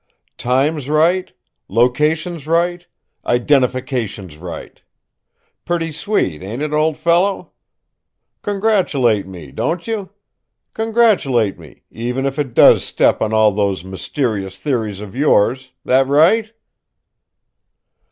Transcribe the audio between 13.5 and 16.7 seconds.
those mysterious theories of yours that right?"